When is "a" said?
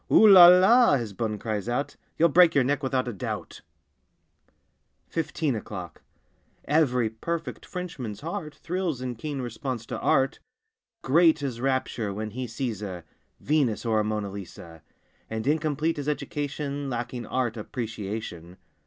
3.07-3.13, 5.19-5.23, 12.81-13.03, 13.99-14.03